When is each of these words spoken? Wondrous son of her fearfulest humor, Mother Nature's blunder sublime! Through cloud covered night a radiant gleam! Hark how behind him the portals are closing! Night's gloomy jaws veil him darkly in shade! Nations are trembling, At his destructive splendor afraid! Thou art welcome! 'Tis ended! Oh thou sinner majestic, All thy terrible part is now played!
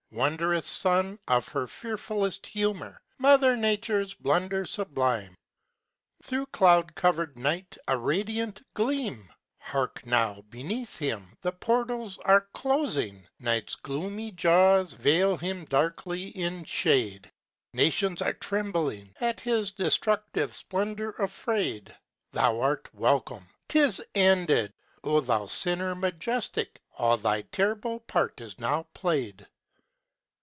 Wondrous 0.13 0.65
son 0.65 1.19
of 1.25 1.47
her 1.47 1.67
fearfulest 1.67 2.45
humor, 2.45 3.01
Mother 3.17 3.55
Nature's 3.55 4.13
blunder 4.13 4.65
sublime! 4.65 5.35
Through 6.21 6.47
cloud 6.47 6.95
covered 6.95 7.37
night 7.37 7.77
a 7.87 7.97
radiant 7.97 8.61
gleam! 8.73 9.31
Hark 9.57 10.03
how 10.05 10.41
behind 10.49 10.89
him 10.89 11.37
the 11.41 11.53
portals 11.53 12.17
are 12.25 12.49
closing! 12.53 13.25
Night's 13.39 13.75
gloomy 13.75 14.31
jaws 14.31 14.91
veil 14.91 15.37
him 15.37 15.63
darkly 15.63 16.25
in 16.27 16.65
shade! 16.65 17.31
Nations 17.73 18.21
are 18.21 18.33
trembling, 18.33 19.15
At 19.21 19.39
his 19.39 19.71
destructive 19.71 20.53
splendor 20.53 21.11
afraid! 21.11 21.95
Thou 22.33 22.59
art 22.59 22.93
welcome! 22.93 23.47
'Tis 23.69 24.01
ended! 24.13 24.73
Oh 25.05 25.21
thou 25.21 25.45
sinner 25.45 25.95
majestic, 25.95 26.81
All 26.97 27.15
thy 27.15 27.43
terrible 27.43 28.01
part 28.01 28.41
is 28.41 28.59
now 28.59 28.87
played! 28.93 29.47